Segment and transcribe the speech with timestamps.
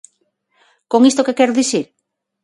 [0.91, 1.85] ¿Con isto que quero dicir?